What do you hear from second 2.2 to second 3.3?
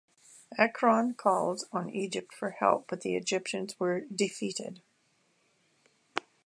for help but the